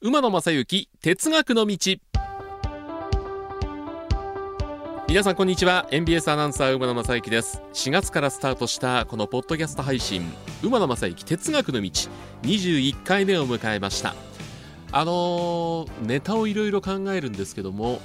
[0.00, 1.76] 馬野正幸哲学の道。
[5.08, 5.88] 皆さんこんにちは。
[5.90, 7.60] NBS アナウンサー馬野正幸です。
[7.72, 10.22] 4月からスタートしたこのポッドキャスト配信
[10.62, 11.90] 馬野正幸哲学の道。
[12.42, 14.14] 21回目を迎えました。
[14.92, 18.00] あのー、ネタをいろいろ考えるんですけども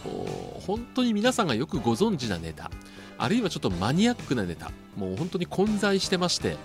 [0.66, 2.72] 本当に皆さんがよくご存知なネタ
[3.18, 6.58] あるいはちょっとマニアックなネタもう本当に混在してまして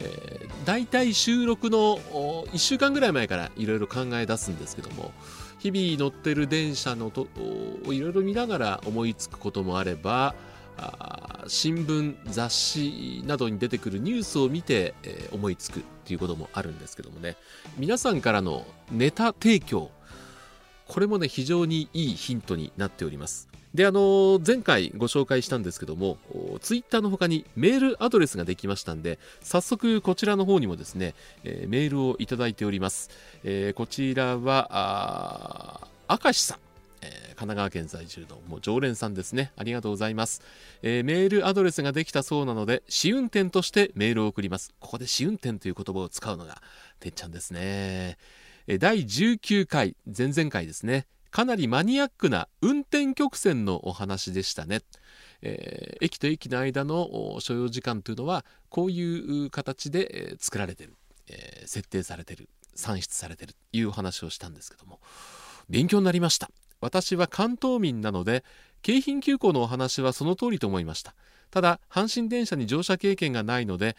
[0.00, 5.12] えー、大体収録の1週間ぐらい前からいろいろ考え出すんですけども
[5.58, 7.28] 日々乗ってる電車のと
[7.86, 10.34] をいろいろ見ながら思いつくこともあれば
[10.78, 17.36] あ新聞雑誌などに出てくるニュースを見て、えー、思いつくっていうこともあるんですけどもね。
[17.76, 19.90] 皆さんからのネタ提供
[20.90, 26.18] これもね非常にいいヒントになっておりますで、あの、前回ご紹介したんですけども、
[26.60, 33.10] ツイッターの他にメールアドレスができましたんで、早速こちらの方にもですね、えー、メールをいただいております。
[33.44, 36.58] えー、こちらは、明石さん。
[37.02, 39.52] えー、神奈川県在住のもう常連さんですね。
[39.56, 40.42] ありがとうございます、
[40.82, 44.74] えー、メールアドレスができたそうなので、試運転としてメールを送ります。
[44.80, 46.60] ここで試運転という言葉を使うのが、
[46.98, 48.18] てっちゃんですね。
[48.78, 51.06] 第19回、前々回ですね。
[51.30, 54.80] かなりマニアックな運転曲線のお話でしたね。
[55.42, 60.94] えー、駅と駅の間の所要時間というのはこういう形で作られてる、
[61.28, 62.48] えー、設定されてる。
[62.74, 63.54] 算出されてる。
[63.54, 65.00] というお話をしたんですけども。
[65.68, 66.50] 勉強になりました。
[66.80, 68.42] 私は関東民なので
[68.82, 71.14] 京浜急行のお話はその通りと思いました。
[71.50, 73.96] ただ阪神電車に乗車経験がないので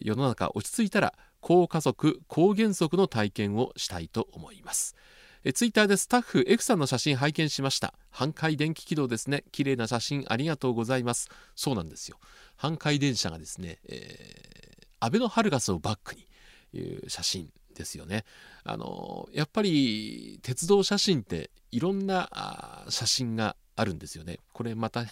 [0.00, 4.96] 世の中落ち着いたら高加速高減速の体験をしたいと思います。
[5.44, 7.92] えツイッターでスタッフ F さんの写真拝見しました。
[8.10, 9.44] 半回電気軌道ですね。
[9.52, 11.28] 綺麗な写真ありがとうございます。
[11.54, 12.16] そうなんですよ。
[12.56, 16.26] 半回電車がですね、えー、アベノハルガスをバックに
[16.72, 18.24] いう写真ですよね。
[18.64, 24.38] あのやっぱり鉄道写真っていろんな写真があるんですよね。
[24.52, 25.04] これまた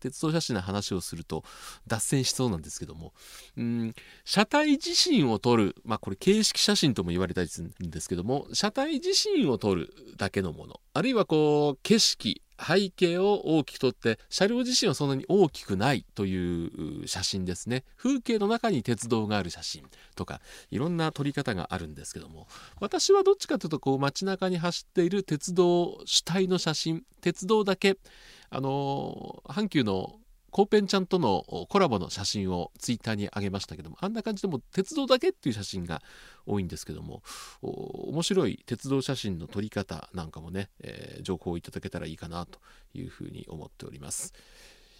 [0.00, 1.44] 鉄道写真の話をすると
[1.86, 3.12] 脱線しそうなんですけども
[3.56, 3.94] うん
[4.24, 17.84] 車体自身を撮るまあこれ形式写真とも言われたりするんですけども車体自身を撮るだけのものあるいはこう景色背景を大きく撮って車両自身はそんなに大きくないという写真ですね。
[17.96, 19.84] 風景の中に鉄道がある写真
[20.14, 22.46] とかいろんな撮り方があるんですけども
[22.80, 27.98] 私はどっちかというとこう街中に走っている鉄道主体の写真鉄道だけ
[28.50, 30.16] あの阪急の
[30.54, 36.00] コーペンちゃんとのコラボの写真をツイッターに上げましたけどもあんな感じでも鉄道だけっていう写真が
[36.46, 37.24] 多いんですけども
[37.60, 42.60] 面白い鉄道写真の撮り方なんかもね、えー、情報をいただけたらいいかなと
[42.94, 44.32] いうふうに思っております。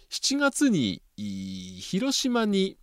[0.09, 2.77] 7月に広島に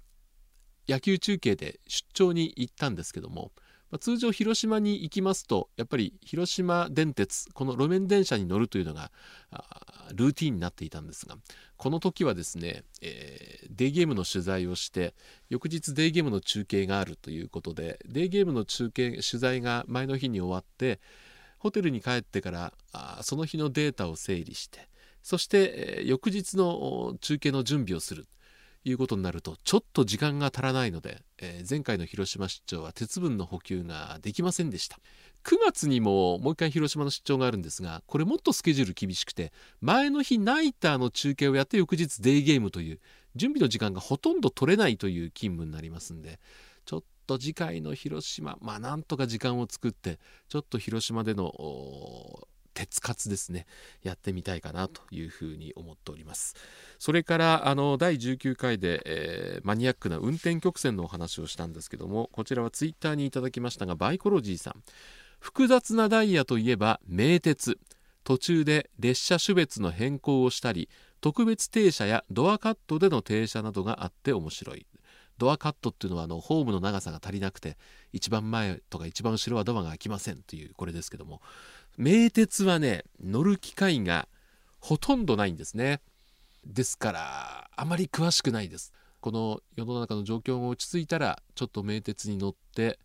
[0.89, 3.53] 野球中継で出張に行ったんですけども
[3.92, 9.12] まあ、通常広島に行きますとやっぱり広島電鉄この路面電車に乗るというのが
[10.14, 11.36] ルーティンになっていたんですが
[11.76, 15.14] この時はですね、えー、デーゲームの取材をして
[15.50, 20.98] 翌日デーゲームの中継があるということでデーゲームの中継取材が前の日に終わって
[21.59, 24.88] ホテルに帰ってからあその日のデータを整理して
[25.22, 28.26] そして、えー、翌日の中継の準備をする。
[28.84, 34.98] いうことになるとちょっと時間が足らないので、えー、前回の広島出張は鉄分の補給ができませんでした。
[35.44, 43.00] 9月にももう一回広島の出張があるんですがこれもっとスケジュール厳しくて前の日ナイターの中継をやって翌日デイゲームという
[43.34, 46.38] 準備の時間がほとんど取れないという勤務になりますんで
[46.84, 51.53] ちょっと次回の広島まあなんとか時間を作ってちょっと広島での
[52.75, 53.66] 鉄活ですね。
[54.03, 56.55] やってみたいかなというふうに思っております。
[56.99, 64.83] それからあの第19回で、えー、マニアックな運転曲線のお話をしたんですけどもこちらはツイッターにいただきましたがバイコロジーさん。
[65.41, 67.78] 複雑なダイヤといえば名鉄。
[68.25, 70.89] 途中で列車種別の変更をしたり
[71.21, 74.86] 特別停車やドアカットでの停車などがあって面白い。
[75.39, 77.77] ドアカットっていうのはあのホームの長さが足りなくて
[78.13, 81.41] 一番前とか一番後ろはドアが開きませんというこれですけども。
[81.97, 84.28] 名鉄はね乗る機会が
[84.80, 86.00] ほとんどないんですね
[86.66, 92.98] ですからあまり詳しくないですこの世の中の状況が落ち着いたらちょっと名鉄に乗って、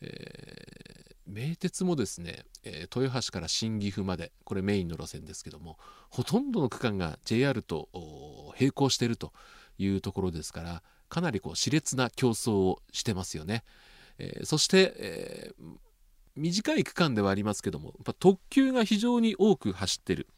[0.00, 5.76] えー、名鉄もですね、えー、豊橋から新岐阜までこれメインの路線ですけども
[6.10, 7.88] ほとんどの区間が JR と
[8.58, 9.32] 並行していると
[9.78, 13.64] いうところですからかなりこう熾烈な競争をしてますよね。
[14.18, 15.64] えー、そして、えー、
[16.36, 20.28] 短い区間ではありますけどもやっぱ特急が非常に多く走ってる。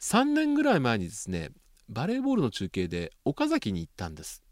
[0.00, 1.50] 3年ぐらい前にですね
[1.88, 4.42] バレーボールの中継で岡崎に行ったんです、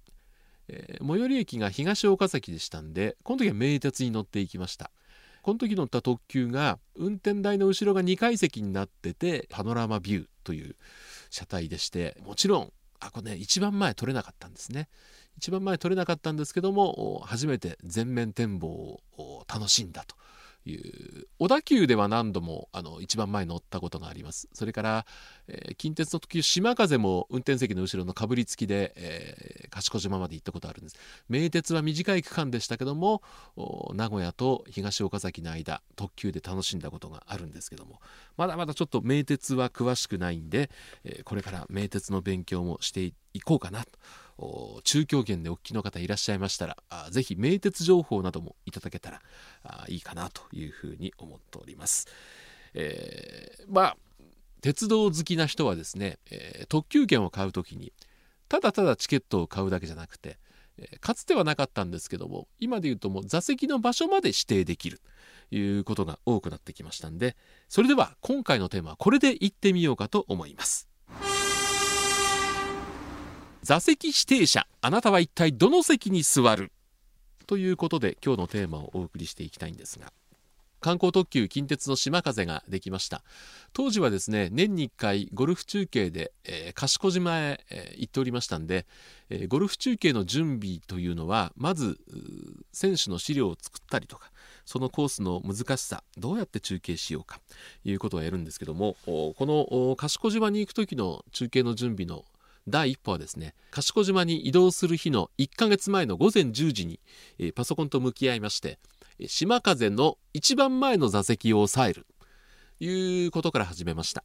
[0.68, 4.90] えー、最寄り駅が東岡崎でしたんでこの時は名鉄に乗っていきました。
[5.42, 10.76] この時乗った特急が運転台の後ろが2階席になっててパノラマビューという
[11.30, 14.88] 車体でしてもちろんあこれね一番前取れなかったんですね。
[15.38, 20.16] 一番前取れなかったんですけども初めて全面展望を楽しんだと。
[20.70, 24.48] いう小田急では何度もあの一番前乗ったことがあります。
[24.52, 25.06] それから、
[25.46, 30.96] えー、近鉄の特急島風も運転席の後ろのかぶりつきで、えー、賢島まで行ったことあるんです。
[31.28, 33.22] 名鉄は短い区間でしたけども
[33.94, 38.00] 名古屋と東岡崎の間特急で楽しんだことがあるんですけども。
[38.36, 40.70] まだまだちょっと名鉄は詳しくないんで、
[41.04, 43.90] えー、これから名鉄の勉強もしていこうかなと。
[44.84, 49.20] 中京圏でお聞きの方いらっしゃいましたらぜひ名鉄情報などもいただけたら
[49.88, 52.06] いいかなというふうに思っております。
[52.74, 53.96] えー、まあ
[54.60, 57.92] 鉄道好きな人はですね、えー、特急券を買う時に
[58.48, 60.38] ただただチケットを買うだけじゃなくて、
[60.78, 65.00] えー、かつてはなかったんですけども今で言うともう座席の場所まで指定できる
[65.50, 67.36] ということが多くなってきましたんで
[67.68, 70.88] それでは今回のテーマはこれでいってみようかと思います。
[73.68, 76.72] 座席指定車あなたは一体どの席に座る？
[77.46, 80.10] ということで今日のテーマをお送りしていきたいんですが
[80.80, 83.22] 観光特急近鉄の島風ができました。
[83.74, 88.86] 当時はですね年に1回ゴルフ中継で、えー、賢島へ、えー、行っておりましたんで、
[89.28, 91.98] えー、ゴルフ中継の準備というのはまず
[92.72, 94.30] 選手の資料を作ったりとか
[94.64, 97.38] そのコースの難しさどうやって中継しようか
[97.82, 102.24] ということをやるんですけどもこの賢島に行く時の中継の準備の
[102.70, 107.00] 第一歩はですね賢島に移動する日の1ヶ月前の午前10時に、
[107.38, 108.78] えー、パソコンと向き合いまして
[109.26, 112.06] 島風の一番前の座席を押さえる。
[112.78, 114.22] ということから始めました。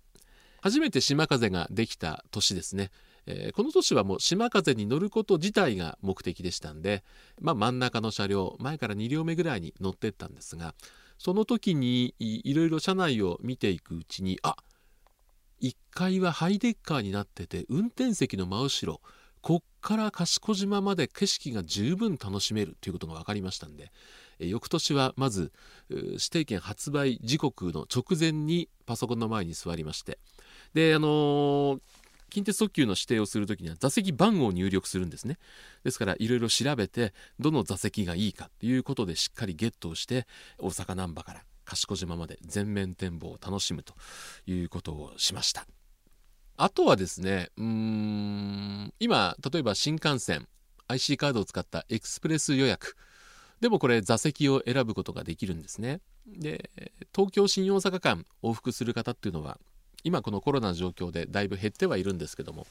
[0.62, 2.92] 初めて島風ができた年ですね、
[3.26, 7.04] えー、この年はもう島風に乗ること自体が目的でしたんで、
[7.42, 10.74] まあ、真ん中の車両前から2両目ぐらいに乗ってったんですが
[11.18, 14.56] その時にいろいろ車内を見ていくうちにあ
[15.64, 19.02] 1階はハイデッカーになってて運転席の真後ろ
[19.42, 23.92] こっから賢島まで景色が十分楽しめるということが分かりましたんで
[24.40, 25.52] 翌年はまず
[25.90, 30.18] 指定券発売時刻の直前にパソコンの前に座りまして
[30.74, 31.80] であのー、
[32.30, 35.38] 近鉄特急の指定をする時には座席番号を入力するんですね。
[35.84, 40.26] ですからいろいろ調べてどの座席がいいかということでしっかりゲットをして
[40.58, 41.44] 大阪難波から
[41.76, 43.94] 賢島まで全面展望を楽しむと
[44.46, 45.66] いうことをしました。
[46.56, 50.48] あとはですねうん今例えば新幹線
[50.88, 52.96] IC カードを使ったエクスプレス予約。
[53.60, 56.02] でもこれ座席を選ぶことができるんですね。
[56.28, 56.70] で
[57.16, 59.58] 東京新大阪間往復する方っていうのは
[60.04, 62.68] 今このコロナの状況でだいぶ減ってはいるんですけども。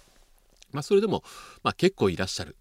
[0.70, 1.22] まあそれでも、
[1.62, 2.56] まあ、結構いらっしゃる。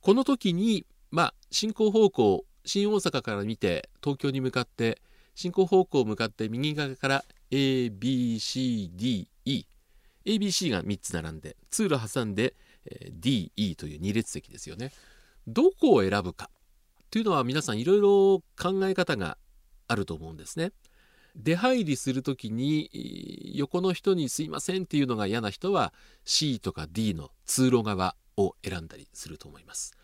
[0.00, 5.00] この時にまあ進行方向新大阪から見て東京に向かって
[5.34, 9.26] 進行方向向かって右側から ABCDE
[10.24, 12.54] ABC が3つ並んで通路挟んで
[13.20, 14.92] DE という2列席ですよね。
[15.46, 16.50] どこを選ぶか
[17.10, 19.36] というのは皆さんいろいろ考え方が
[19.88, 20.72] あると思うんですね。
[21.34, 25.92] 出入りする時に横の人にすいませんっていうのが嫌な人は
[26.24, 29.94] C とか D の通路側を選んだりすると思います、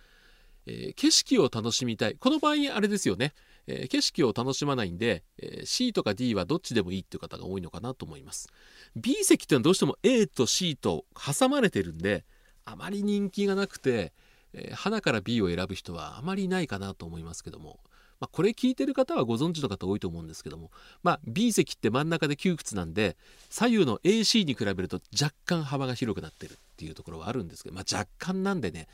[0.66, 2.14] えー、景色を楽しみたい。
[2.14, 3.34] この場合あれですよね。
[3.68, 8.48] えー、景色を楽しまないんで、えー、C とか D はどっちでもいいっていう方が多いのかなと思います。
[8.96, 12.24] B 席っていうのはどうしても A と C と挟まれてるんで
[12.64, 14.12] あまり人気がなくて、
[14.54, 17.78] えー、花から B を選ぶ人はあまりいないかなと思いますけども
[18.20, 20.70] まあ、これ聞いてる方はご存知の方多いと思うんですけども、
[21.02, 23.16] まあ、B 席って真ん中で窮屈なんで
[23.48, 28.88] 左右の AC に比べると若干幅が広くなってるっていうところはあるんですけど、まあ、若干なんでね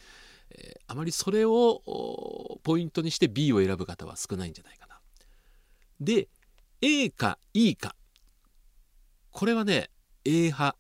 [0.57, 5.01] えー、あまりそれをポイントにして B を選ぶ方は少ないんじゃないかな。
[6.01, 6.29] で
[6.81, 7.95] A か E か
[9.31, 9.91] これはね
[10.25, 10.77] A 派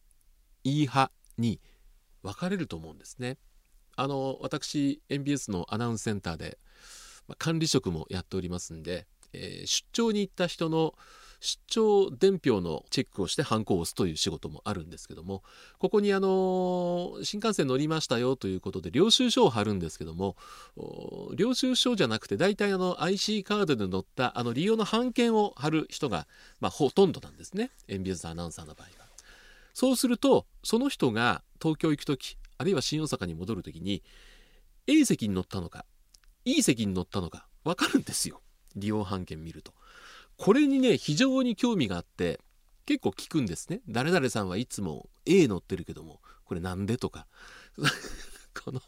[0.64, 1.60] E 派に
[2.22, 3.38] 分かれると思うんですね。
[3.96, 6.58] あの私 NBS のアナウンスセンターで、
[7.28, 10.94] まあ、管理職もやっておりますんで、えー、出張に行った人の
[11.44, 15.42] 出張伝票のチェックをしてハンコを押すという仕事もあるんですけども
[15.78, 20.36] ここにあの新幹線乗りましたよということで領収書を貼るんですけども
[21.36, 26.26] 領収書じゃなくて大体あの IC カードで載ったあの利用の半券を貼る人が、
[26.60, 29.04] まあ、ほとんどなんですねエンビューズアナウンサーの場合は。
[29.74, 34.02] そうするとその人が東京行く時あるいは新大阪に戻る時に
[34.86, 35.84] A 席に乗ったのか
[36.46, 38.40] E 席に乗ったのか分かるんですよ
[38.76, 39.74] 利用半券見ると。
[40.36, 42.40] これにね非常に興味があって
[42.86, 43.80] 結構聞くんですね。
[43.88, 47.26] 誰々さんはいつも A 乗ってるけどもこれなんでとか。
[48.64, 48.80] この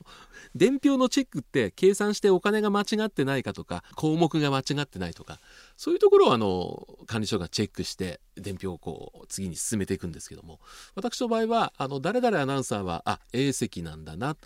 [0.55, 5.41] 伝票のチェックって計算してお金が間違ってないかとか項目が間違ってないとか
[5.77, 10.61] そういうところをあの管理所がチェックして伝票をこう次に進めていくんですけども
[10.95, 14.37] 私の場合はあの誰々アナウンサーはあ A 席なんだな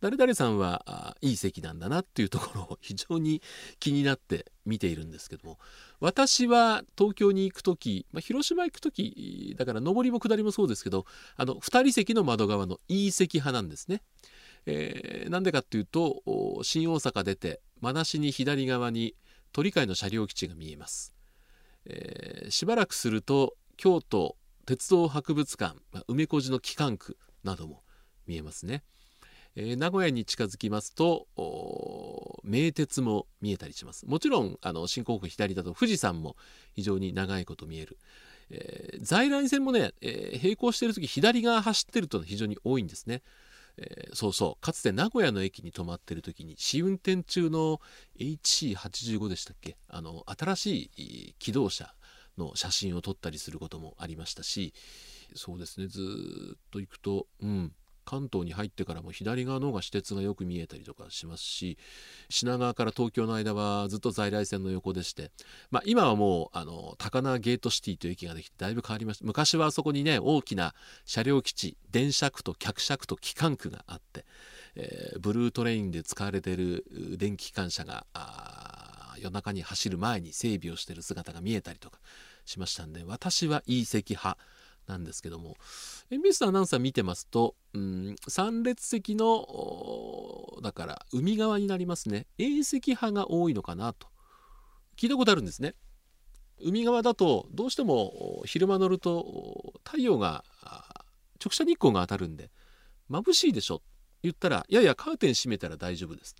[0.00, 3.42] 誰々さんはいい席なんだなっていうところを 非常に
[3.78, 5.58] 気になって見ているんですけども
[6.00, 14.02] 私は東京に行く時、まあ、広島行く時だから上りも下りもそうですけどあの2人席の窓側のいい席派なんですね。
[14.66, 16.22] えー、なんでかっていうと
[16.62, 19.16] 新大阪出て真梨に左側に
[19.52, 21.14] 鳥海の車両基地が見えます、
[21.86, 27.82] えー、しばらくすると京都鉄道博物館、ま、梅小路の機関区なども
[28.26, 28.84] 見えますね、
[29.56, 31.26] えー、名古屋に近づきますと
[32.44, 34.06] 名鉄も見えたりします。
[34.06, 36.36] もちろんあの新港区左だと富士山も
[36.74, 37.98] 非常に長いこと見える、
[38.50, 43.22] えー、在来線もね、えー、並行してる時左側走ってるというのは非常に多いんですね。
[43.76, 44.64] えー、そうそう。
[44.64, 47.80] かつて名古屋の駅に止まってる時に試運転中の
[48.18, 49.76] HC85 でしたっけ？
[49.88, 51.94] あの新しい機動車
[52.38, 54.72] の写真を撮ったりすることもありましたし
[55.34, 55.88] そうですね。
[55.88, 56.00] ず
[56.56, 57.72] っと行くとうん。
[58.10, 61.78] 関東に入ってからも左側の方が私鉄がよく見えたりとかしますし
[62.28, 65.30] 品川から東京の間はずっと在来線の横でして、
[65.70, 69.24] まあ、今はもうあの高輪ゲートシティという駅ができてだいぶ変わりました。
[69.24, 70.74] 昔はあそこにね大きな
[71.04, 74.24] 車両基地電車区と客車区と機関区があって、
[74.74, 76.84] えー、ブルートレインで使われている
[77.16, 78.06] 電気機関車が
[79.18, 82.00] 夜中に走る前に整備をしている姿が見えたりとか
[82.44, 84.36] しましたんで私はいい席派。
[84.86, 85.56] なんですけども。
[86.10, 92.26] MBS アナウンサー見てますと、うん、3列席のだから海側になりますね。
[92.38, 94.08] A 席派が多いのかなと。
[94.96, 95.74] 聞いたことあるんですね。
[96.62, 100.44] 海側だとどうしても昼間乗ると太陽が
[101.42, 102.50] 直射日光が当たるんで
[103.10, 103.82] 眩しいでしょ。
[104.22, 106.34] 言ったらいやいやカーテン閉めたら大丈夫です。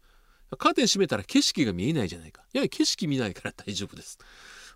[0.58, 2.42] カーテン閉めたら景色が見えないじゃないか。
[2.52, 4.18] いやいや景色見ないから大丈夫です。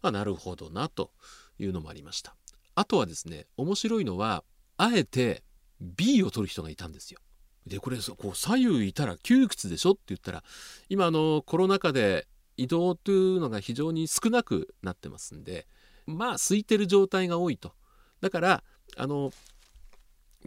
[0.00, 1.10] あなるほどなと
[1.58, 2.34] いうのもありました。
[2.74, 4.44] あとはですね面白いのは
[4.76, 5.42] あえて
[5.80, 7.20] B を取る人がいたんですよ。
[7.66, 10.44] でこれこう左右いたら窮屈でしょって言ったら
[10.88, 12.26] 今あのコロナ禍で
[12.56, 15.66] 移動というのが非常に少なくなってますんで
[16.06, 17.72] まあ空いてる状態が多いと。
[18.20, 18.64] だから
[18.96, 19.32] あの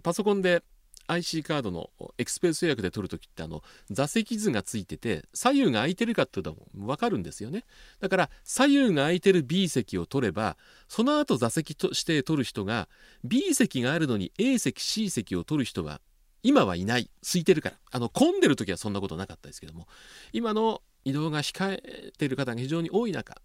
[0.03, 0.63] パソコンで
[1.07, 7.63] IC カードのエクスプレス予約で取るときってあの座席図がついてて左右が空いてるかっていうのも分かるんですよね。
[7.99, 12.87] だから左右が空いてる B 席を取ればその後座席として取る人が
[13.23, 16.01] B 席があるのに A 席 C 席を取る人は
[16.43, 17.09] 今はいない。
[17.21, 17.75] 空いてるから。
[17.91, 19.87] あの混んでる時はそんなことなかったですけども。
[20.33, 23.35] 今の移動が控えてる方が非常に多い中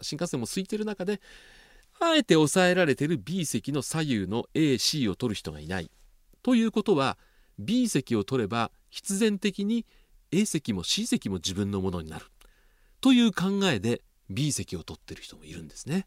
[0.00, 1.20] 新幹線も空いてる中で
[2.00, 5.90] あえて抑えられてる B 席の左右の AC を取る人がいない。
[6.46, 7.18] ということは
[7.58, 9.84] B 席を取れば必然的に
[10.30, 12.26] A 席も C 席も自分のものになる
[13.00, 16.06] という考えで B 席を取ってる人もいるんですね。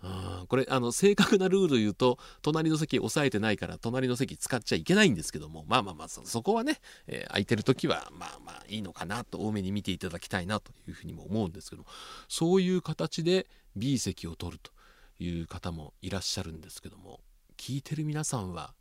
[0.00, 11.88] あこれあの正確なルール言うと隣の席押さえてないから隣の席使っちゃいけないんですけどもまあまあまあそこはね、えー、空いてる時はまあまあいいのかなと多めに見ていただきたいなというふうにも思うんですけども
[12.28, 14.70] そういう形で B 席を取ると
[15.18, 17.20] いう方もいらっしゃるんですけども
[17.58, 18.72] 聞いてる皆さんは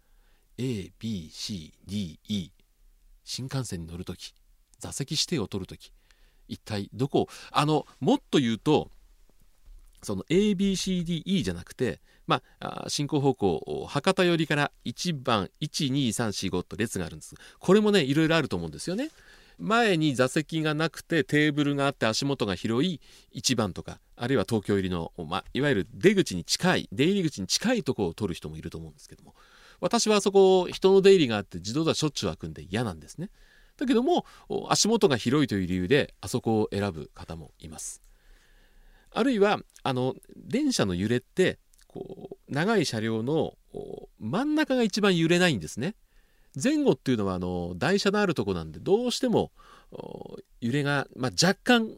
[0.57, 2.51] ABCDE
[3.23, 4.33] 新幹線に乗る時
[4.79, 5.91] 座席指定を取る時
[6.47, 7.27] 一体どこを？
[7.51, 8.89] あのもっと言うと
[10.03, 17.35] その ABCDE じゃなくてまあ進行方向博多寄りから1番12345と列があるんです。
[17.59, 19.09] これもねいろいろあると思うんですよね。
[19.57, 22.99] 前に座席がなくてテーブルがあって足元が広い
[23.33, 29.33] 1番とかあるいは東京入りの、まあ、いわゆる出口に近い出入り口に近いところを取る人もいると思うんですけども。
[29.79, 33.29] 私はそこ人の出入りがあって自動ドアしょっちゅう開くんで嫌なんですね。
[33.77, 34.25] だけども
[34.69, 38.01] 足元が広いという理由であそこを選ぶ方もいます。
[39.11, 43.53] あるいはあの電車の揺れってこう長い車両の
[44.19, 45.95] 真ん中が一番揺れないんですね。
[46.61, 49.51] 前後っていうのはあの台車のあるとこなんでどうしても
[50.61, 51.91] 揺れが、まあ、若干